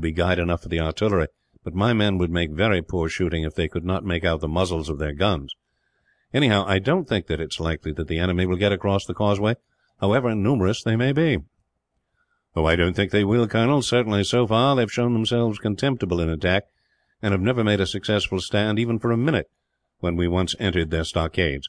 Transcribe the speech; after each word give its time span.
will 0.00 0.08
be 0.08 0.12
guide 0.12 0.38
enough 0.38 0.62
for 0.62 0.70
the 0.70 0.80
artillery, 0.80 1.26
but 1.62 1.74
my 1.74 1.92
men 1.92 2.16
would 2.16 2.30
make 2.30 2.50
very 2.52 2.80
poor 2.80 3.06
shooting 3.06 3.44
if 3.44 3.54
they 3.54 3.68
could 3.68 3.84
not 3.84 4.02
make 4.02 4.24
out 4.24 4.40
the 4.40 4.48
muzzles 4.48 4.88
of 4.88 4.98
their 4.98 5.12
guns. 5.12 5.54
Anyhow, 6.32 6.64
I 6.66 6.78
don't 6.78 7.06
think 7.06 7.26
that 7.26 7.38
it 7.38 7.52
is 7.52 7.60
likely 7.60 7.92
that 7.92 8.08
the 8.08 8.18
enemy 8.18 8.46
will 8.46 8.56
get 8.56 8.72
across 8.72 9.04
the 9.04 9.12
causeway, 9.12 9.56
however 10.00 10.34
numerous 10.34 10.82
they 10.82 10.96
may 10.96 11.12
be." 11.12 11.40
"I 12.56 12.76
don't 12.76 12.94
think 12.94 13.10
they 13.10 13.24
will, 13.24 13.46
Colonel. 13.46 13.82
Certainly, 13.82 14.24
so 14.24 14.46
far 14.46 14.74
they 14.74 14.80
have 14.80 14.90
shown 14.90 15.12
themselves 15.12 15.58
contemptible 15.58 16.18
in 16.18 16.30
attack, 16.30 16.64
and 17.20 17.32
have 17.32 17.42
never 17.42 17.62
made 17.62 17.82
a 17.82 17.86
successful 17.86 18.40
stand, 18.40 18.78
even 18.78 18.98
for 18.98 19.12
a 19.12 19.18
minute, 19.18 19.50
when 19.98 20.16
we 20.16 20.26
once 20.26 20.56
entered 20.58 20.90
their 20.90 21.04
stockades; 21.04 21.68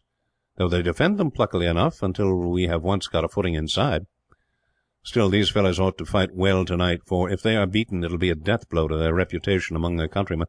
though 0.56 0.70
they 0.70 0.82
defend 0.82 1.18
them 1.18 1.32
pluckily 1.32 1.70
enough, 1.70 2.02
until 2.02 2.34
we 2.50 2.68
have 2.68 2.82
once 2.82 3.08
got 3.08 3.26
a 3.26 3.28
footing 3.28 3.56
inside. 3.56 4.06
Still, 5.04 5.30
these 5.30 5.50
fellows 5.50 5.80
ought 5.80 5.98
to 5.98 6.06
fight 6.06 6.36
well 6.36 6.64
tonight 6.64 7.02
for, 7.06 7.30
if 7.30 7.42
they 7.42 7.56
are 7.56 7.66
beaten, 7.66 8.04
it 8.04 8.12
will 8.12 8.18
be 8.18 8.30
a 8.30 8.36
death 8.36 8.70
blow 8.70 8.88
to 8.88 8.98
their 8.98 9.14
reputation 9.14 9.76
among 9.76 9.96
their 9.96 10.08
countrymen. 10.08 10.48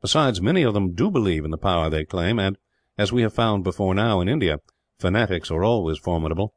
Besides, 0.00 0.40
many 0.40 0.62
of 0.62 0.74
them 0.74 0.94
do 0.94 1.10
believe 1.10 1.44
in 1.44 1.50
the 1.50 1.58
power 1.58 1.88
they 1.88 2.04
claim 2.04 2.38
and, 2.38 2.58
as 2.98 3.12
we 3.12 3.22
have 3.22 3.32
found 3.32 3.62
before 3.62 3.94
now 3.94 4.20
in 4.20 4.28
India, 4.28 4.58
fanatics 4.98 5.50
are 5.50 5.62
always 5.62 5.98
formidable." 5.98 6.54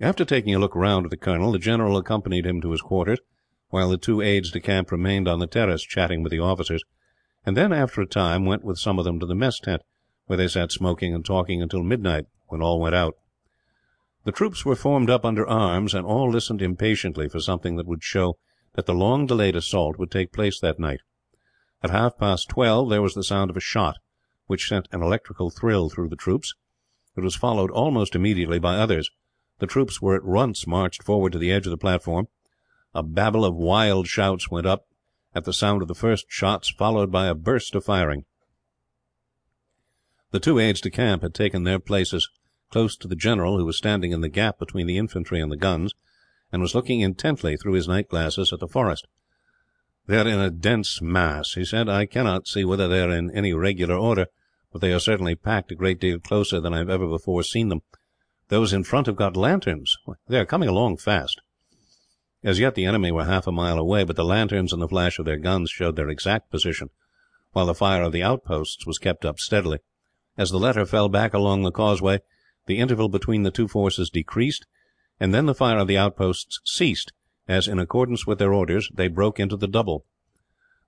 After 0.00 0.24
taking 0.24 0.54
a 0.54 0.58
look 0.58 0.74
round 0.74 1.04
at 1.04 1.10
the 1.10 1.16
colonel, 1.16 1.52
the 1.52 1.58
general 1.58 1.98
accompanied 1.98 2.46
him 2.46 2.60
to 2.62 2.70
his 2.70 2.80
quarters, 2.80 3.18
while 3.68 3.90
the 3.90 3.98
two 3.98 4.22
aides 4.22 4.50
de 4.50 4.60
camp 4.60 4.90
remained 4.90 5.28
on 5.28 5.38
the 5.38 5.46
terrace, 5.46 5.82
chatting 5.82 6.22
with 6.22 6.32
the 6.32 6.40
officers; 6.40 6.82
and 7.44 7.56
then, 7.56 7.72
after 7.72 8.00
a 8.00 8.06
time, 8.06 8.46
went 8.46 8.64
with 8.64 8.78
some 8.78 8.98
of 8.98 9.04
them 9.04 9.20
to 9.20 9.26
the 9.26 9.34
mess 9.34 9.60
tent, 9.60 9.82
where 10.24 10.38
they 10.38 10.48
sat 10.48 10.72
smoking 10.72 11.14
and 11.14 11.26
talking 11.26 11.60
until 11.60 11.82
midnight, 11.82 12.24
when 12.46 12.62
all 12.62 12.80
went 12.80 12.94
out. 12.94 13.16
The 14.24 14.32
troops 14.32 14.66
were 14.66 14.76
formed 14.76 15.08
up 15.08 15.24
under 15.24 15.48
arms, 15.48 15.94
and 15.94 16.04
all 16.04 16.30
listened 16.30 16.60
impatiently 16.60 17.28
for 17.28 17.40
something 17.40 17.76
that 17.76 17.86
would 17.86 18.02
show 18.02 18.36
that 18.74 18.84
the 18.86 18.94
long 18.94 19.26
delayed 19.26 19.56
assault 19.56 19.98
would 19.98 20.10
take 20.10 20.32
place 20.32 20.60
that 20.60 20.78
night. 20.78 21.00
At 21.82 21.90
half 21.90 22.18
past 22.18 22.50
twelve 22.50 22.90
there 22.90 23.00
was 23.00 23.14
the 23.14 23.24
sound 23.24 23.50
of 23.50 23.56
a 23.56 23.60
shot, 23.60 23.96
which 24.46 24.68
sent 24.68 24.88
an 24.92 25.02
electrical 25.02 25.50
thrill 25.50 25.88
through 25.88 26.10
the 26.10 26.16
troops. 26.16 26.54
It 27.16 27.22
was 27.22 27.34
followed, 27.34 27.70
almost 27.70 28.14
immediately, 28.14 28.58
by 28.58 28.76
others. 28.76 29.10
The 29.58 29.66
troops 29.66 30.02
were 30.02 30.16
at 30.16 30.24
once 30.24 30.66
marched 30.66 31.02
forward 31.02 31.32
to 31.32 31.38
the 31.38 31.50
edge 31.50 31.66
of 31.66 31.70
the 31.70 31.78
platform. 31.78 32.28
A 32.94 33.02
babel 33.02 33.44
of 33.44 33.54
wild 33.54 34.06
shouts 34.06 34.50
went 34.50 34.66
up, 34.66 34.86
at 35.34 35.44
the 35.44 35.52
sound 35.52 35.80
of 35.80 35.88
the 35.88 35.94
first 35.94 36.26
shots, 36.28 36.68
followed 36.68 37.10
by 37.10 37.26
a 37.26 37.34
burst 37.34 37.74
of 37.74 37.84
firing. 37.84 38.24
The 40.30 40.40
two 40.40 40.58
aides 40.58 40.80
de 40.80 40.90
camp 40.90 41.22
had 41.22 41.34
taken 41.34 41.64
their 41.64 41.78
places 41.78 42.28
close 42.70 42.96
to 42.96 43.08
the 43.08 43.16
general, 43.16 43.58
who 43.58 43.64
was 43.64 43.76
standing 43.76 44.12
in 44.12 44.20
the 44.20 44.28
gap 44.28 44.58
between 44.58 44.86
the 44.86 44.96
infantry 44.96 45.40
and 45.40 45.50
the 45.50 45.56
guns, 45.56 45.92
and 46.52 46.62
was 46.62 46.74
looking 46.74 47.00
intently, 47.00 47.56
through 47.56 47.74
his 47.74 47.88
night 47.88 48.08
glasses, 48.08 48.52
at 48.52 48.60
the 48.60 48.68
forest. 48.68 49.06
"They 50.06 50.18
are 50.18 50.26
in 50.26 50.40
a 50.40 50.50
dense 50.50 51.00
mass," 51.02 51.52
he 51.54 51.64
said. 51.64 51.88
"I 51.88 52.06
cannot 52.06 52.48
see 52.48 52.64
whether 52.64 52.88
they 52.88 53.02
are 53.02 53.10
in 53.10 53.30
any 53.32 53.52
regular 53.52 53.96
order, 53.96 54.26
but 54.72 54.80
they 54.80 54.92
are 54.92 55.00
certainly 55.00 55.34
packed 55.34 55.72
a 55.72 55.74
great 55.74 56.00
deal 56.00 56.18
closer 56.18 56.60
than 56.60 56.74
I 56.74 56.78
have 56.78 56.90
ever 56.90 57.06
before 57.08 57.42
seen 57.42 57.68
them. 57.68 57.82
Those 58.48 58.72
in 58.72 58.84
front 58.84 59.06
have 59.06 59.16
got 59.16 59.36
lanterns. 59.36 59.96
They 60.28 60.38
are 60.38 60.46
coming 60.46 60.68
along 60.68 60.98
fast." 60.98 61.40
As 62.42 62.58
yet 62.58 62.74
the 62.74 62.86
enemy 62.86 63.12
were 63.12 63.24
half 63.24 63.46
a 63.46 63.52
mile 63.52 63.78
away, 63.78 64.02
but 64.04 64.16
the 64.16 64.24
lanterns 64.24 64.72
and 64.72 64.80
the 64.80 64.88
flash 64.88 65.18
of 65.18 65.26
their 65.26 65.36
guns 65.36 65.70
showed 65.70 65.96
their 65.96 66.08
exact 66.08 66.50
position, 66.50 66.90
while 67.52 67.66
the 67.66 67.74
fire 67.74 68.02
of 68.02 68.12
the 68.12 68.22
outposts 68.22 68.86
was 68.86 68.98
kept 68.98 69.24
up 69.24 69.38
steadily. 69.38 69.78
As 70.36 70.50
the 70.50 70.58
latter 70.58 70.86
fell 70.86 71.08
back 71.08 71.34
along 71.34 71.62
the 71.62 71.70
causeway, 71.70 72.20
the 72.66 72.78
interval 72.78 73.08
between 73.08 73.42
the 73.42 73.50
two 73.50 73.68
forces 73.68 74.10
decreased, 74.10 74.66
and 75.18 75.34
then 75.34 75.46
the 75.46 75.54
fire 75.54 75.78
of 75.78 75.88
the 75.88 75.98
outposts 75.98 76.60
ceased 76.64 77.12
as, 77.50 77.66
in 77.66 77.80
accordance 77.80 78.26
with 78.26 78.38
their 78.38 78.52
orders, 78.52 78.88
they 78.94 79.08
broke 79.08 79.40
into 79.40 79.56
the 79.56 79.66
double. 79.66 80.04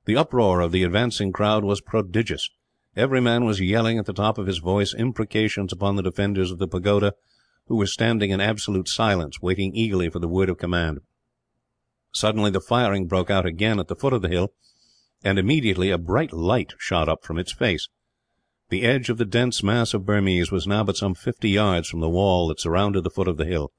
The 0.05 0.17
uproar 0.17 0.61
of 0.61 0.70
the 0.70 0.84
advancing 0.84 1.33
crowd 1.33 1.65
was 1.65 1.81
prodigious. 1.81 2.48
Every 2.95 3.20
man 3.20 3.45
was 3.45 3.61
yelling, 3.61 3.98
at 3.98 4.06
the 4.06 4.12
top 4.12 4.39
of 4.39 4.47
his 4.47 4.59
voice, 4.59 4.95
imprecations 4.95 5.73
upon 5.73 5.97
the 5.97 6.03
defenders 6.03 6.53
of 6.53 6.59
the 6.59 6.69
pagoda 6.69 7.15
who 7.66 7.77
were 7.77 7.87
standing 7.87 8.31
in 8.31 8.41
absolute 8.41 8.88
silence, 8.88 9.41
waiting 9.43 9.75
eagerly 9.75 10.09
for 10.09 10.21
the 10.21 10.28
word 10.28 10.49
of 10.49 10.59
command. 10.59 11.00
Suddenly 12.15 12.50
the 12.50 12.61
firing 12.61 13.06
broke 13.06 13.31
out 13.31 13.47
again 13.47 13.81
at 13.81 13.88
the 13.88 13.97
foot 13.97 14.12
of 14.12 14.22
the 14.22 14.28
hill, 14.28 14.53
and 15.25 15.38
immediately 15.38 15.91
a 15.91 15.99
bright 15.99 16.32
light 16.32 16.75
shot 16.78 17.09
up 17.09 17.25
from 17.25 17.38
its 17.38 17.53
face. 17.53 17.88
The 18.72 18.84
edge 18.84 19.10
of 19.10 19.19
the 19.19 19.27
dense 19.27 19.62
mass 19.62 19.93
of 19.93 20.06
Burmese 20.06 20.50
was 20.50 20.66
now 20.66 20.83
but 20.83 20.97
some 20.97 21.15
fifty 21.15 21.50
yards 21.50 21.91
from 21.91 22.00
the 22.00 22.09
wall 22.09 22.49
that 22.49 22.59
surrounded 22.59 23.05
the 23.05 23.10
foot 23.10 23.28
of 23.28 23.37
the 23.37 23.44
hill, 23.44 23.71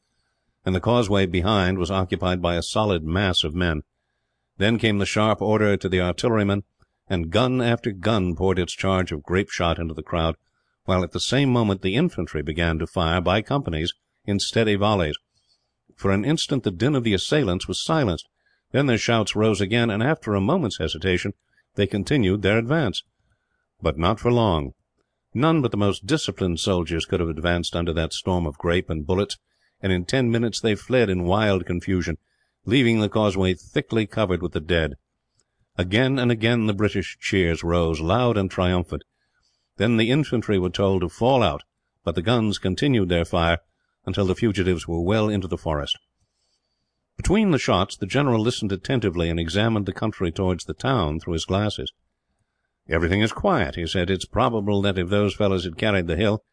and 0.64 0.76
the 0.76 0.80
causeway 0.80 1.26
behind 1.26 1.80
was 1.80 1.90
occupied 1.90 2.44
by 2.44 2.54
a 2.54 2.62
solid 2.62 3.04
mass 3.04 3.44
of 3.44 3.56
men. 3.56 3.82
Then 4.60 4.78
came 4.78 5.00
the 5.00 5.08
sharp 5.08 5.42
order 5.42 5.76
to 5.78 5.90
the 5.90 6.00
artillerymen, 6.00 6.62
and 7.08 7.32
gun 7.32 7.60
after 7.60 7.92
gun 7.92 8.36
poured 8.36 8.60
its 8.60 8.74
charge 8.74 9.12
of 9.12 9.24
grape 9.24 9.50
shot 9.50 9.80
into 9.80 9.96
the 9.96 10.04
crowd 10.04 10.36
while 10.86 11.04
at 11.04 11.12
the 11.12 11.20
same 11.20 11.50
moment 11.50 11.82
the 11.82 11.96
infantry 11.96 12.44
began 12.44 12.78
to 12.78 12.86
fire, 12.86 13.20
by 13.20 13.42
companies, 13.42 13.96
in 14.26 14.40
steady 14.40 14.76
volleys. 14.76 15.18
For 15.96 16.12
an 16.12 16.24
instant 16.24 16.62
the 16.62 16.70
din 16.70 16.94
of 16.94 17.04
the 17.04 17.16
assailants 17.16 17.68
was 17.68 17.84
silenced. 17.84 18.28
Then 18.72 18.86
their 18.86 19.00
shouts 19.00 19.36
rose 19.36 19.60
again, 19.60 19.90
and 19.90 20.04
after 20.04 20.36
a 20.36 20.40
moment's 20.40 20.78
hesitation 20.78 21.34
they 21.74 21.88
continued 21.88 22.44
their 22.44 22.60
advance. 22.60 23.02
But 23.82 23.98
not 23.98 24.20
for 24.20 24.32
long. 24.32 24.74
None 25.34 25.62
but 25.62 25.72
the 25.72 25.78
most 25.78 26.06
disciplined 26.06 26.60
soldiers 26.60 27.06
could 27.06 27.20
have 27.20 27.30
advanced 27.30 27.76
under 27.76 27.92
that 27.94 28.14
storm 28.14 28.46
of 28.46 28.58
grape 28.58 28.90
and 28.90 29.06
bullets, 29.06 29.38
and 29.82 29.92
in 29.92 30.06
ten 30.06 30.30
minutes 30.30 30.60
they 30.60 30.76
fled 30.76 31.10
in 31.10 31.24
wild 31.24 31.66
confusion, 31.66 32.18
leaving 32.66 33.00
the 33.00 33.10
causeway 33.10 33.54
thickly 33.54 34.06
covered 34.06 34.42
with 34.42 34.52
the 34.52 34.60
dead. 34.60 34.94
Again 35.76 36.20
and 36.20 36.32
again 36.32 36.68
the 36.68 36.74
British 36.74 37.18
cheers 37.20 37.64
rose, 37.64 38.00
loud 38.00 38.38
and 38.38 38.52
triumphant. 38.52 39.04
Then 39.78 39.98
the 39.98 40.12
infantry 40.12 40.60
were 40.60 40.70
told 40.70 41.02
to 41.02 41.10
fall 41.10 41.42
out, 41.42 41.64
but 42.04 42.14
the 42.14 42.22
guns 42.22 42.60
continued 42.60 43.10
their 43.10 43.26
fire 43.26 43.58
until 44.06 44.28
the 44.28 44.36
fugitives 44.36 44.88
were 44.88 45.02
well 45.02 45.30
into 45.30 45.48
the 45.48 45.58
forest. 45.58 45.98
Between 47.18 47.52
the 47.52 47.58
shots 47.58 47.98
the 47.98 48.06
general 48.06 48.42
listened 48.42 48.72
attentively, 48.72 49.30
and 49.30 49.40
examined 49.40 49.86
the 49.88 49.94
country 49.94 50.32
towards 50.32 50.66
the 50.66 50.74
town 50.74 51.20
through 51.20 51.34
his 51.34 51.46
glasses. 51.46 51.92
"Everything 52.90 53.22
is 53.22 53.32
quiet," 53.32 53.76
he 53.76 53.88
said. 53.88 54.10
"It 54.10 54.18
is 54.18 54.26
probable 54.26 54.82
that, 54.82 54.98
if 54.98 55.08
those 55.08 55.34
fellows 55.34 55.64
had 55.64 55.78
carried 55.78 56.08
the 56.08 56.18
hill, 56.18 56.44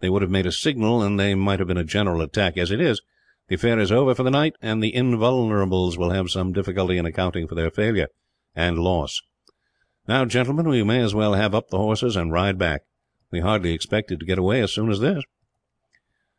they 0.00 0.10
would 0.10 0.22
have 0.22 0.32
made 0.32 0.44
a 0.44 0.50
signal, 0.50 1.00
and 1.00 1.20
there 1.20 1.36
might 1.36 1.60
have 1.60 1.68
been 1.68 1.76
a 1.76 1.84
general 1.84 2.22
attack. 2.22 2.58
As 2.58 2.72
it 2.72 2.80
is, 2.80 3.00
the 3.46 3.54
affair 3.54 3.78
is 3.78 3.92
over 3.92 4.12
for 4.12 4.24
the 4.24 4.30
night, 4.32 4.54
and 4.60 4.82
the 4.82 4.92
Invulnerables 4.92 5.96
will 5.96 6.10
have 6.10 6.28
some 6.28 6.52
difficulty 6.52 6.98
in 6.98 7.06
accounting 7.06 7.46
for 7.46 7.54
their 7.54 7.70
failure, 7.70 8.08
and 8.52 8.80
loss. 8.80 9.22
Now, 10.08 10.24
gentlemen, 10.24 10.68
we 10.68 10.82
may 10.82 10.98
as 10.98 11.14
well 11.14 11.34
have 11.34 11.54
up 11.54 11.68
the 11.68 11.78
horses 11.78 12.16
and 12.16 12.32
ride 12.32 12.58
back. 12.58 12.82
We 13.30 13.38
hardly 13.38 13.72
expected 13.72 14.18
to 14.18 14.26
get 14.26 14.38
away 14.38 14.62
as 14.62 14.72
soon 14.72 14.90
as 14.90 14.98
this." 14.98 15.22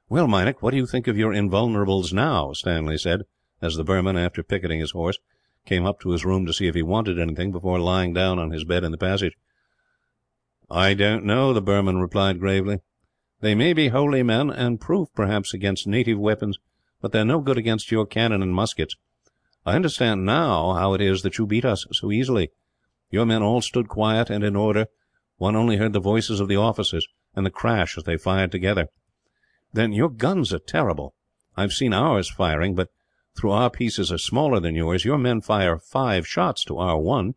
"Well, 0.09 0.27
Meinik, 0.27 0.61
what 0.61 0.71
do 0.71 0.77
you 0.77 0.85
think 0.85 1.07
of 1.07 1.17
your 1.17 1.31
Invulnerables 1.31 2.11
now?" 2.11 2.51
Stanley 2.51 2.97
said, 2.97 3.21
as 3.61 3.77
the 3.77 3.85
Burman, 3.85 4.17
after 4.17 4.43
picketing 4.43 4.81
his 4.81 4.91
horse, 4.91 5.17
came 5.67 5.85
up 5.85 5.99
to 5.99 6.11
his 6.11 6.25
room 6.25 6.45
to 6.45 6.53
see 6.53 6.65
if 6.65 6.73
he 6.73 6.81
wanted 6.81 7.19
anything, 7.19 7.51
before 7.51 7.79
lying 7.79 8.13
down 8.13 8.39
on 8.39 8.51
his 8.51 8.63
bed 8.63 8.83
in 8.83 8.91
the 8.91 8.97
passage. 8.97 9.33
"I 10.69 10.93
don't 10.93 11.25
know," 11.25 11.53
the 11.53 11.61
Burman 11.61 11.99
replied 11.99 12.39
gravely. 12.39 12.79
"They 13.41 13.53
may 13.53 13.73
be 13.73 13.89
holy 13.89 14.23
men, 14.23 14.49
and 14.49 14.81
proof, 14.81 15.09
perhaps, 15.13 15.53
against 15.53 15.85
native 15.85 16.17
weapons, 16.17 16.57
but 17.01 17.11
they 17.11 17.19
are 17.19 17.25
no 17.25 17.41
good 17.41 17.57
against 17.57 17.91
your 17.91 18.05
cannon 18.05 18.41
and 18.41 18.55
muskets. 18.55 18.95
I 19.65 19.75
understand, 19.75 20.25
now, 20.25 20.73
how 20.73 20.93
it 20.93 21.01
is 21.01 21.21
that 21.21 21.37
you 21.37 21.45
beat 21.45 21.65
us 21.65 21.85
so 21.91 22.11
easily. 22.11 22.49
Your 23.11 23.25
men 23.25 23.43
all 23.43 23.61
stood 23.61 23.87
quiet 23.89 24.29
and 24.29 24.43
in 24.43 24.55
order. 24.55 24.87
One 25.35 25.55
only 25.55 25.75
heard 25.77 25.93
the 25.93 25.99
voices 25.99 26.39
of 26.39 26.47
the 26.47 26.55
officers, 26.55 27.05
and 27.35 27.45
the 27.45 27.51
crash 27.51 27.97
as 27.97 28.05
they 28.05 28.17
fired 28.17 28.51
together. 28.51 28.87
Then 29.73 29.91
your 29.91 30.09
guns 30.09 30.53
are 30.53 30.59
terrible. 30.59 31.13
I 31.55 31.61
have 31.61 31.73
seen 31.73 31.93
ours 31.93 32.29
firing 32.29 32.73
but, 32.73 32.89
though 33.41 33.51
our 33.51 33.69
pieces 33.69 34.11
are 34.11 34.17
smaller 34.17 34.59
than 34.59 34.75
yours, 34.75 35.05
your 35.05 35.17
men 35.17 35.41
fire 35.41 35.77
five 35.77 36.27
shots 36.27 36.63
to 36.65 36.77
our 36.77 36.97
one. 36.99 37.35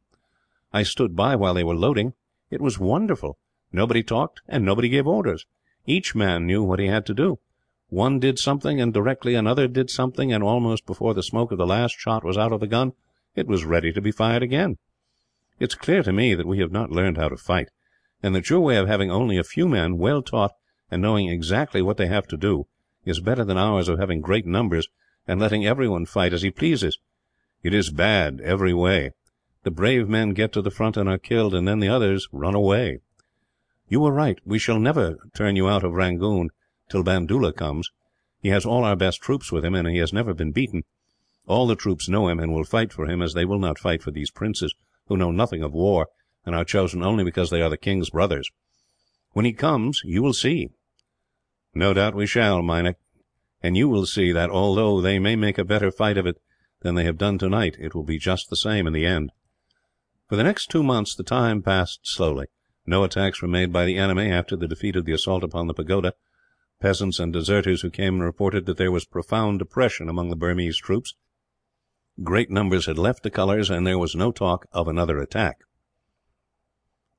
I 0.72 0.82
stood 0.82 1.14
by 1.14 1.36
while 1.36 1.54
they 1.54 1.64
were 1.64 1.74
loading. 1.74 2.14
It 2.50 2.60
was 2.60 2.78
wonderful. 2.78 3.38
Nobody 3.72 4.02
talked, 4.02 4.40
and 4.48 4.64
nobody 4.64 4.88
gave 4.88 5.06
orders. 5.06 5.46
Each 5.86 6.14
man 6.14 6.46
knew 6.46 6.62
what 6.62 6.78
he 6.78 6.86
had 6.86 7.06
to 7.06 7.14
do. 7.14 7.38
One 7.88 8.18
did 8.18 8.38
something, 8.38 8.80
and 8.80 8.94
directly 8.94 9.34
another 9.34 9.66
did 9.66 9.90
something 9.90 10.32
and, 10.32 10.42
almost 10.42 10.86
before 10.86 11.12
the 11.12 11.22
smoke 11.22 11.52
of 11.52 11.58
the 11.58 11.66
last 11.66 11.98
shot 11.98 12.24
was 12.24 12.38
out 12.38 12.52
of 12.52 12.60
the 12.60 12.66
gun, 12.66 12.92
it 13.34 13.46
was 13.46 13.64
ready 13.64 13.92
to 13.92 14.00
be 14.00 14.10
fired 14.10 14.42
again. 14.42 14.78
It 15.58 15.70
is 15.70 15.74
clear 15.74 16.02
to 16.04 16.12
me 16.12 16.34
that 16.34 16.46
we 16.46 16.60
have 16.60 16.72
not 16.72 16.90
learned 16.90 17.18
how 17.18 17.28
to 17.28 17.36
fight, 17.36 17.68
and 18.22 18.34
that 18.34 18.48
your 18.48 18.60
way 18.60 18.76
of 18.76 18.88
having 18.88 19.10
only 19.10 19.36
a 19.36 19.44
few 19.44 19.68
men, 19.68 19.98
well 19.98 20.22
taught 20.22 20.52
and 20.90 21.02
knowing 21.02 21.28
exactly 21.28 21.82
what 21.82 21.96
they 21.96 22.06
have 22.06 22.26
to 22.28 22.36
do, 22.36 22.66
is 23.04 23.20
better 23.20 23.44
than 23.44 23.56
ours 23.56 23.88
of 23.88 23.98
having 23.98 24.20
great 24.20 24.46
numbers, 24.46 24.88
and 25.26 25.40
letting 25.40 25.66
everyone 25.66 26.06
fight 26.06 26.32
as 26.32 26.42
he 26.42 26.50
pleases. 26.50 26.98
It 27.62 27.74
is 27.74 27.90
bad, 27.90 28.40
every 28.40 28.72
way. 28.72 29.12
The 29.62 29.70
brave 29.70 30.08
men 30.08 30.30
get 30.30 30.52
to 30.52 30.62
the 30.62 30.70
front 30.70 30.96
and 30.96 31.08
are 31.08 31.18
killed, 31.18 31.54
and 31.54 31.68
then 31.68 31.80
the 31.80 31.88
others 31.88 32.28
run 32.32 32.54
away. 32.54 33.00
You 33.88 34.00
were 34.00 34.12
right. 34.12 34.38
We 34.44 34.58
shall 34.58 34.78
never 34.78 35.18
turn 35.34 35.56
you 35.56 35.68
out 35.68 35.84
of 35.84 35.92
Rangoon 35.92 36.50
till 36.88 37.04
Bandoola 37.04 37.54
comes. 37.54 37.90
He 38.40 38.48
has 38.48 38.64
all 38.64 38.84
our 38.84 38.96
best 38.96 39.20
troops 39.20 39.52
with 39.52 39.64
him, 39.64 39.74
and 39.74 39.86
he 39.88 39.98
has 39.98 40.12
never 40.12 40.32
been 40.32 40.52
beaten. 40.52 40.84
All 41.46 41.66
the 41.66 41.76
troops 41.76 42.08
know 42.08 42.28
him, 42.28 42.38
and 42.40 42.54
will 42.54 42.64
fight 42.64 42.92
for 42.92 43.06
him, 43.06 43.20
as 43.20 43.34
they 43.34 43.44
will 43.44 43.58
not 43.58 43.78
fight 43.78 44.02
for 44.02 44.10
these 44.10 44.30
princes, 44.30 44.74
who 45.08 45.16
know 45.16 45.30
nothing 45.30 45.62
of 45.62 45.72
war, 45.72 46.06
and 46.46 46.54
are 46.54 46.64
chosen 46.64 47.02
only 47.02 47.24
because 47.24 47.50
they 47.50 47.60
are 47.60 47.68
the 47.68 47.76
king's 47.76 48.10
brothers. 48.10 48.50
When 49.32 49.44
he 49.44 49.52
comes, 49.52 50.00
you 50.04 50.22
will 50.22 50.32
see." 50.32 50.70
"No 51.74 51.92
doubt 51.92 52.14
we 52.14 52.26
shall, 52.26 52.62
Meinik; 52.62 52.96
and 53.62 53.76
you 53.76 53.88
will 53.88 54.06
see 54.06 54.32
that, 54.32 54.50
although 54.50 55.00
they 55.00 55.18
may 55.18 55.36
make 55.36 55.58
a 55.58 55.64
better 55.64 55.90
fight 55.90 56.16
of 56.16 56.26
it 56.26 56.40
than 56.80 56.94
they 56.94 57.04
have 57.04 57.18
done 57.18 57.38
tonight, 57.38 57.76
it 57.78 57.94
will 57.94 58.04
be 58.04 58.18
just 58.18 58.48
the 58.48 58.56
same 58.56 58.86
in 58.86 58.92
the 58.92 59.06
end." 59.06 59.30
For 60.28 60.36
the 60.36 60.44
next 60.44 60.70
two 60.70 60.82
months 60.82 61.14
the 61.14 61.22
time 61.22 61.62
passed 61.62 62.00
slowly. 62.04 62.46
No 62.86 63.04
attacks 63.04 63.42
were 63.42 63.48
made 63.48 63.72
by 63.72 63.84
the 63.84 63.98
enemy, 63.98 64.30
after 64.30 64.56
the 64.56 64.68
defeat 64.68 64.96
of 64.96 65.04
the 65.04 65.12
assault 65.12 65.44
upon 65.44 65.66
the 65.66 65.74
pagoda. 65.74 66.14
Peasants 66.80 67.18
and 67.18 67.32
deserters 67.32 67.82
who 67.82 67.90
came 67.90 68.20
reported 68.20 68.64
that 68.66 68.78
there 68.78 68.90
was 68.90 69.04
profound 69.04 69.58
depression 69.58 70.08
among 70.08 70.30
the 70.30 70.36
Burmese 70.36 70.78
troops. 70.78 71.14
Great 72.22 72.50
numbers 72.50 72.86
had 72.86 72.98
left 72.98 73.22
the 73.22 73.30
colours, 73.30 73.68
and 73.68 73.86
there 73.86 73.98
was 73.98 74.14
no 74.14 74.32
talk 74.32 74.66
of 74.72 74.88
another 74.88 75.18
attack. 75.18 75.58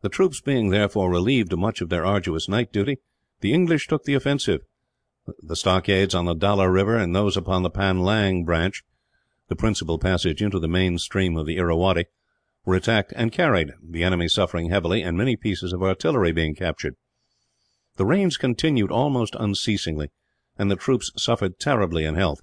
The 0.01 0.09
troops 0.09 0.41
being, 0.41 0.69
therefore, 0.69 1.11
relieved 1.11 1.53
of 1.53 1.59
much 1.59 1.79
of 1.79 1.89
their 1.89 2.05
arduous 2.05 2.49
night 2.49 2.73
duty, 2.73 2.97
the 3.41 3.53
English 3.53 3.87
took 3.87 4.03
the 4.03 4.15
offensive. 4.15 4.61
The 5.41 5.55
stockades 5.55 6.15
on 6.15 6.25
the 6.25 6.33
Dalla 6.33 6.69
river, 6.69 6.97
and 6.97 7.15
those 7.15 7.37
upon 7.37 7.63
the 7.63 7.69
Panlang 7.69 8.43
branch 8.43 8.83
the 9.47 9.55
principal 9.55 9.99
passage 9.99 10.41
into 10.41 10.59
the 10.59 10.67
main 10.69 10.97
stream 10.97 11.35
of 11.35 11.45
the 11.45 11.57
Irrawaddy 11.57 12.05
were 12.63 12.75
attacked 12.75 13.11
and 13.17 13.33
carried, 13.33 13.73
the 13.83 14.01
enemy 14.01 14.27
suffering 14.29 14.69
heavily, 14.69 15.01
and 15.01 15.17
many 15.17 15.35
pieces 15.35 15.73
of 15.73 15.83
artillery 15.83 16.31
being 16.31 16.55
captured. 16.55 16.95
The 17.97 18.05
rains 18.05 18.37
continued 18.37 18.91
almost 18.91 19.35
unceasingly, 19.37 20.09
and 20.57 20.71
the 20.71 20.77
troops 20.77 21.11
suffered 21.17 21.59
terribly 21.59 22.05
in 22.05 22.15
health. 22.15 22.39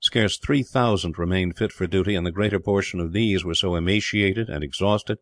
Scarce 0.00 0.38
three 0.38 0.62
thousand 0.62 1.18
remained 1.18 1.58
fit 1.58 1.72
for 1.72 1.86
duty, 1.86 2.14
and 2.14 2.26
the 2.26 2.32
greater 2.32 2.58
portion 2.58 3.00
of 3.00 3.12
these 3.12 3.44
were 3.44 3.54
so 3.54 3.74
emaciated 3.74 4.48
and 4.48 4.64
exhausted, 4.64 5.18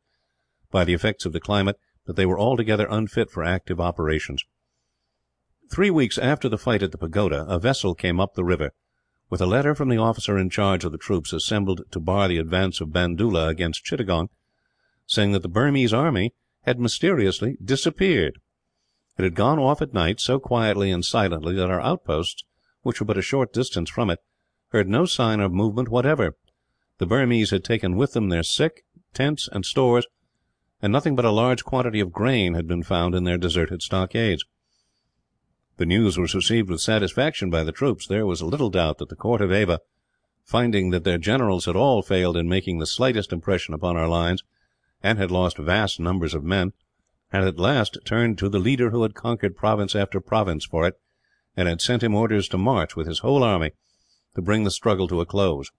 by 0.70 0.84
the 0.84 0.94
effects 0.94 1.26
of 1.26 1.32
the 1.32 1.40
climate, 1.40 1.80
that 2.06 2.14
they 2.14 2.26
were 2.26 2.38
altogether 2.38 2.86
unfit 2.88 3.30
for 3.30 3.42
active 3.42 3.80
operations. 3.80 4.44
Three 5.70 5.90
weeks 5.90 6.16
after 6.16 6.48
the 6.48 6.58
fight 6.58 6.82
at 6.82 6.92
the 6.92 6.98
pagoda, 6.98 7.44
a 7.46 7.58
vessel 7.58 7.94
came 7.94 8.18
up 8.18 8.34
the 8.34 8.44
river, 8.44 8.72
with 9.28 9.40
a 9.40 9.46
letter 9.46 9.74
from 9.74 9.90
the 9.90 9.98
officer 9.98 10.38
in 10.38 10.48
charge 10.48 10.82
of 10.84 10.92
the 10.92 10.98
troops 10.98 11.32
assembled 11.32 11.82
to 11.90 12.00
bar 12.00 12.26
the 12.26 12.38
advance 12.38 12.80
of 12.80 12.88
Bandoola 12.88 13.48
against 13.48 13.84
Chittagong, 13.84 14.28
saying 15.06 15.32
that 15.32 15.42
the 15.42 15.48
Burmese 15.48 15.92
army 15.92 16.32
had 16.62 16.80
mysteriously 16.80 17.58
disappeared. 17.62 18.38
It 19.18 19.24
had 19.24 19.34
gone 19.34 19.58
off 19.58 19.82
at 19.82 19.92
night, 19.92 20.20
so 20.20 20.40
quietly 20.40 20.90
and 20.90 21.04
silently 21.04 21.54
that 21.56 21.70
our 21.70 21.80
outposts, 21.80 22.44
which 22.82 23.00
were 23.00 23.06
but 23.06 23.18
a 23.18 23.22
short 23.22 23.52
distance 23.52 23.90
from 23.90 24.08
it, 24.08 24.20
heard 24.70 24.88
no 24.88 25.04
sign 25.04 25.40
of 25.40 25.52
movement 25.52 25.90
whatever. 25.90 26.36
The 26.96 27.06
Burmese 27.06 27.50
had 27.50 27.62
taken 27.62 27.96
with 27.96 28.14
them 28.14 28.30
their 28.30 28.42
sick, 28.42 28.84
tents, 29.12 29.48
and 29.52 29.66
stores, 29.66 30.06
and 30.80 30.92
nothing 30.92 31.14
but 31.14 31.24
a 31.24 31.30
large 31.30 31.64
quantity 31.64 32.00
of 32.00 32.12
grain 32.12 32.54
had 32.54 32.66
been 32.66 32.82
found 32.82 33.14
in 33.14 33.24
their 33.24 33.38
deserted 33.38 33.82
stockades. 33.82 34.44
The 35.78 35.86
news 35.86 36.19
was 36.19 36.34
received 36.34 36.69
with 36.69 36.80
satisfaction 36.80 37.50
by 37.50 37.62
the 37.62 37.70
troops. 37.70 38.08
There 38.08 38.26
was 38.26 38.42
little 38.42 38.69
doubt 38.69 38.98
that 38.98 39.10
the 39.10 39.16
court 39.16 39.40
of 39.40 39.52
Ava, 39.52 39.78
finding 40.44 40.90
that 40.90 41.04
their 41.04 41.19
generals 41.19 41.66
had 41.66 41.76
all 41.76 42.02
failed 42.02 42.36
in 42.36 42.48
making 42.48 42.78
the 42.78 42.86
slightest 42.86 43.32
impression 43.32 43.75
upon 43.75 43.96
our 43.96 44.08
lines, 44.08 44.42
and 45.04 45.20
had 45.20 45.30
lost 45.30 45.56
vast 45.56 46.00
numbers 46.00 46.34
of 46.34 46.42
men, 46.42 46.72
had 47.28 47.44
at 47.44 47.60
last 47.60 47.96
turned 48.04 48.38
to 48.38 48.48
the 48.48 48.58
leader 48.58 48.90
who 48.90 49.04
had 49.04 49.14
conquered 49.14 49.56
province 49.56 49.94
after 49.94 50.20
province 50.20 50.64
for 50.64 50.84
it, 50.84 50.98
and 51.56 51.69
had 51.69 51.80
sent 51.80 52.02
him 52.02 52.14
orders 52.14 52.48
to 52.48 52.58
march, 52.58 52.96
with 52.96 53.06
his 53.06 53.20
whole 53.20 53.44
army, 53.44 53.70
to 54.34 54.42
bring 54.42 54.64
the 54.64 54.72
struggle 54.72 55.06
to 55.06 55.20
a 55.20 55.26
close. 55.26 55.70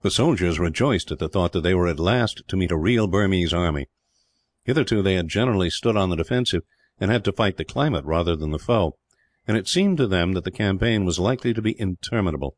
The 0.00 0.10
soldiers 0.10 0.58
rejoiced 0.58 1.12
at 1.12 1.18
the 1.18 1.28
thought 1.28 1.52
that 1.52 1.60
they 1.60 1.74
were 1.74 1.88
at 1.88 2.00
last 2.00 2.44
to 2.48 2.56
meet 2.56 2.70
a 2.70 2.78
real 2.78 3.08
Burmese 3.08 3.52
army. 3.52 3.88
Hitherto 4.64 5.02
they 5.02 5.16
had 5.16 5.28
generally 5.28 5.68
stood 5.68 5.98
on 5.98 6.08
the 6.08 6.16
defensive, 6.16 6.62
and 6.98 7.10
had 7.10 7.24
to 7.24 7.32
fight 7.32 7.56
the 7.56 7.64
climate 7.64 8.04
rather 8.04 8.36
than 8.36 8.50
the 8.50 8.58
foe, 8.58 8.96
and 9.46 9.56
it 9.56 9.68
seemed 9.68 9.96
to 9.98 10.06
them 10.06 10.32
that 10.32 10.44
the 10.44 10.50
campaign 10.50 11.04
was 11.04 11.18
likely 11.18 11.52
to 11.52 11.62
be 11.62 11.78
interminable. 11.80 12.56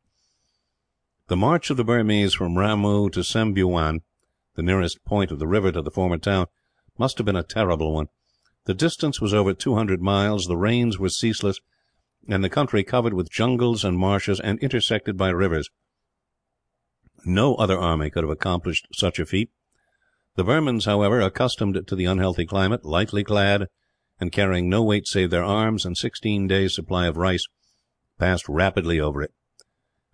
The 1.28 1.36
march 1.36 1.68
of 1.70 1.76
the 1.76 1.84
Burmese 1.84 2.34
from 2.34 2.54
Ramoo 2.54 3.10
to 3.12 3.20
Sembeughewn, 3.20 4.00
the 4.54 4.62
nearest 4.62 5.04
point 5.04 5.30
of 5.30 5.38
the 5.38 5.46
river 5.46 5.70
to 5.72 5.82
the 5.82 5.90
former 5.90 6.18
town, 6.18 6.46
must 6.98 7.18
have 7.18 7.26
been 7.26 7.36
a 7.36 7.42
terrible 7.42 7.92
one. 7.92 8.06
The 8.64 8.74
distance 8.74 9.20
was 9.20 9.34
over 9.34 9.54
two 9.54 9.74
hundred 9.74 10.00
miles, 10.00 10.46
the 10.46 10.56
rains 10.56 10.98
were 10.98 11.08
ceaseless, 11.08 11.60
and 12.28 12.42
the 12.42 12.50
country 12.50 12.84
covered 12.84 13.14
with 13.14 13.30
jungles 13.30 13.84
and 13.84 13.96
marshes, 13.96 14.40
and 14.40 14.58
intersected 14.60 15.16
by 15.16 15.30
rivers. 15.30 15.70
No 17.24 17.54
other 17.56 17.78
army 17.78 18.10
could 18.10 18.24
have 18.24 18.30
accomplished 18.30 18.88
such 18.92 19.18
a 19.18 19.26
feat. 19.26 19.50
The 20.36 20.44
Burmans, 20.44 20.84
however, 20.84 21.20
accustomed 21.20 21.80
to 21.86 21.96
the 21.96 22.04
unhealthy 22.04 22.46
climate, 22.46 22.84
lightly 22.84 23.24
clad, 23.24 23.66
and 24.20 24.32
carrying 24.32 24.68
no 24.68 24.82
weight 24.82 25.06
save 25.06 25.30
their 25.30 25.44
arms 25.44 25.84
and 25.84 25.96
sixteen 25.96 26.46
days' 26.46 26.74
supply 26.74 27.06
of 27.06 27.16
rice, 27.16 27.46
passed 28.18 28.48
rapidly 28.48 28.98
over 28.98 29.22
it. 29.22 29.32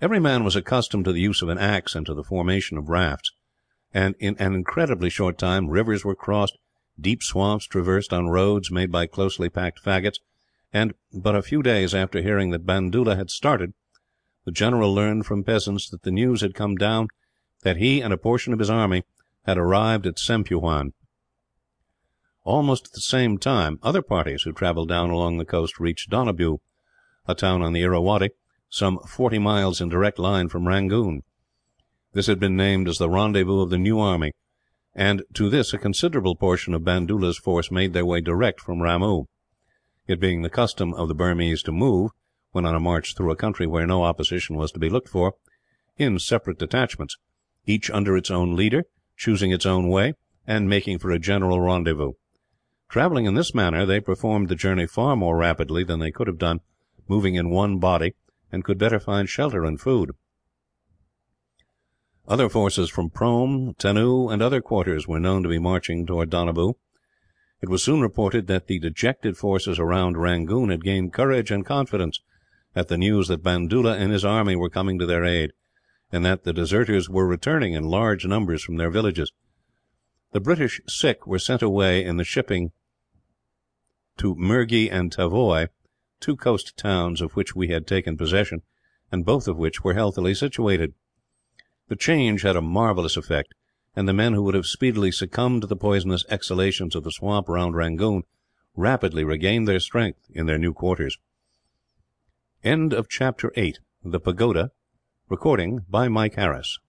Every 0.00 0.20
man 0.20 0.44
was 0.44 0.56
accustomed 0.56 1.04
to 1.06 1.12
the 1.12 1.20
use 1.20 1.40
of 1.40 1.48
an 1.48 1.58
axe 1.58 1.94
and 1.94 2.04
to 2.06 2.14
the 2.14 2.24
formation 2.24 2.76
of 2.76 2.88
rafts, 2.88 3.32
and 3.92 4.14
in 4.18 4.36
an 4.38 4.54
incredibly 4.54 5.08
short 5.08 5.38
time 5.38 5.68
rivers 5.68 6.04
were 6.04 6.14
crossed, 6.14 6.58
deep 7.00 7.22
swamps 7.22 7.66
traversed 7.66 8.12
on 8.12 8.28
roads 8.28 8.70
made 8.70 8.92
by 8.92 9.06
closely 9.06 9.48
packed 9.48 9.82
faggots 9.82 10.18
and, 10.74 10.92
but 11.12 11.36
a 11.36 11.42
few 11.42 11.62
days 11.62 11.94
after 11.94 12.20
hearing 12.20 12.50
that 12.50 12.66
Bandoola 12.66 13.16
had 13.16 13.30
started, 13.30 13.72
the 14.44 14.50
general 14.50 14.92
learned 14.92 15.24
from 15.24 15.44
peasants 15.44 15.88
that 15.88 16.02
the 16.02 16.10
news 16.10 16.40
had 16.40 16.52
come 16.52 16.74
down 16.74 17.06
that 17.62 17.76
he 17.76 18.00
and 18.00 18.12
a 18.12 18.18
portion 18.18 18.52
of 18.52 18.58
his 18.58 18.68
army 18.68 19.04
had 19.46 19.56
arrived 19.56 20.04
at 20.04 20.18
Sembeughewn. 20.18 20.92
Almost 22.44 22.86
at 22.86 22.92
the 22.92 23.00
same 23.00 23.38
time, 23.38 23.78
other 23.82 24.02
parties 24.02 24.42
who 24.42 24.52
travelled 24.52 24.88
down 24.88 25.10
along 25.10 25.38
the 25.38 25.46
coast 25.46 25.80
reached 25.80 26.10
Donabew, 26.10 26.58
a 27.26 27.34
town 27.34 27.62
on 27.62 27.72
the 27.72 27.82
Irrawaddy, 27.82 28.30
some 28.68 28.98
forty 29.08 29.38
miles 29.38 29.80
in 29.80 29.88
direct 29.88 30.18
line 30.18 30.48
from 30.48 30.68
Rangoon. 30.68 31.22
This 32.12 32.26
had 32.26 32.38
been 32.38 32.56
named 32.56 32.86
as 32.86 32.98
the 32.98 33.08
rendezvous 33.08 33.60
of 33.60 33.70
the 33.70 33.78
new 33.78 33.98
army, 33.98 34.32
and 34.94 35.22
to 35.32 35.48
this 35.48 35.72
a 35.72 35.78
considerable 35.78 36.36
portion 36.36 36.74
of 36.74 36.84
Bandoola's 36.84 37.38
force 37.38 37.70
made 37.70 37.94
their 37.94 38.04
way 38.04 38.20
direct 38.20 38.60
from 38.60 38.80
Ramoo 38.80 39.24
it 40.06 40.20
being 40.20 40.42
the 40.42 40.50
custom 40.50 40.92
of 40.94 41.08
the 41.08 41.14
Burmese 41.14 41.62
to 41.62 41.72
move, 41.72 42.10
when 42.52 42.66
on 42.66 42.74
a 42.74 42.80
march 42.80 43.14
through 43.14 43.30
a 43.30 43.36
country 43.36 43.66
where 43.66 43.86
no 43.86 44.04
opposition 44.04 44.56
was 44.56 44.70
to 44.72 44.78
be 44.78 44.90
looked 44.90 45.08
for, 45.08 45.34
in 45.96 46.18
separate 46.18 46.58
detachments, 46.58 47.16
each 47.64 47.90
under 47.90 48.16
its 48.16 48.30
own 48.30 48.54
leader, 48.54 48.84
choosing 49.16 49.50
its 49.50 49.64
own 49.64 49.88
way, 49.88 50.12
and 50.46 50.68
making 50.68 50.98
for 50.98 51.10
a 51.10 51.18
general 51.18 51.60
rendezvous. 51.60 52.12
Travelling 52.88 53.26
in 53.26 53.34
this 53.34 53.54
manner, 53.54 53.84
they 53.84 54.00
performed 54.00 54.48
the 54.48 54.54
journey 54.54 54.86
far 54.86 55.16
more 55.16 55.36
rapidly 55.36 55.84
than 55.84 56.00
they 56.00 56.10
could 56.10 56.26
have 56.26 56.38
done 56.38 56.60
moving 57.08 57.34
in 57.34 57.50
one 57.50 57.78
body, 57.78 58.14
and 58.50 58.64
could 58.64 58.78
better 58.78 58.98
find 58.98 59.28
shelter 59.28 59.64
and 59.64 59.80
food. 59.80 60.12
Other 62.26 62.48
forces 62.48 62.88
from 62.88 63.10
Prome, 63.10 63.74
Tannoo, 63.78 64.28
and 64.28 64.40
other 64.40 64.62
quarters 64.62 65.06
were 65.06 65.20
known 65.20 65.42
to 65.42 65.48
be 65.48 65.58
marching 65.58 66.06
towards 66.06 66.30
Donabew. 66.30 66.74
It 67.60 67.68
was 67.68 67.82
soon 67.82 68.00
reported 68.00 68.46
that 68.46 68.66
the 68.66 68.78
dejected 68.78 69.36
forces 69.36 69.78
around 69.78 70.16
Rangoon 70.16 70.70
had 70.70 70.84
gained 70.84 71.12
courage 71.12 71.50
and 71.50 71.66
confidence, 71.66 72.20
at 72.74 72.88
the 72.88 72.98
news 72.98 73.28
that 73.28 73.42
Bandoola 73.42 73.96
and 73.96 74.12
his 74.12 74.24
army 74.24 74.56
were 74.56 74.70
coming 74.70 74.98
to 74.98 75.06
their 75.06 75.24
aid, 75.24 75.52
and 76.10 76.24
that 76.24 76.44
the 76.44 76.52
deserters 76.52 77.10
were 77.10 77.26
returning 77.26 77.74
in 77.74 77.84
large 77.84 78.26
numbers 78.26 78.62
from 78.62 78.76
their 78.76 78.90
villages. 78.90 79.32
The 80.34 80.40
British 80.40 80.80
sick 80.88 81.28
were 81.28 81.38
sent 81.38 81.62
away 81.62 82.04
in 82.04 82.16
the 82.16 82.24
shipping 82.24 82.72
to 84.16 84.34
Mergui 84.34 84.90
and 84.90 85.12
Tavoy, 85.12 85.68
two 86.18 86.36
coast 86.36 86.76
towns 86.76 87.20
of 87.20 87.36
which 87.36 87.54
we 87.54 87.68
had 87.68 87.86
taken 87.86 88.16
possession, 88.16 88.62
and 89.12 89.24
both 89.24 89.46
of 89.46 89.56
which 89.56 89.84
were 89.84 89.94
healthily 89.94 90.34
situated. 90.34 90.94
The 91.86 91.94
change 91.94 92.42
had 92.42 92.56
a 92.56 92.60
marvellous 92.60 93.16
effect 93.16 93.54
and 93.94 94.08
the 94.08 94.12
men 94.12 94.32
who 94.32 94.42
would 94.42 94.56
have 94.56 94.66
speedily 94.66 95.12
succumbed 95.12 95.60
to 95.60 95.68
the 95.68 95.76
poisonous 95.76 96.24
exhalations 96.28 96.96
of 96.96 97.04
the 97.04 97.12
swamp 97.12 97.48
round 97.48 97.76
Rangoon 97.76 98.24
rapidly 98.74 99.22
regained 99.22 99.68
their 99.68 99.78
strength 99.78 100.26
in 100.32 100.46
their 100.46 100.58
new 100.58 100.72
quarters. 100.72 101.16
Chapter 103.08 103.52
8: 103.54 103.78
The 104.02 104.18
Pagoda. 104.18 104.72
Recording 105.28 105.84
by 105.88 106.08
Mike 106.08 106.34
Harris. 106.34 106.80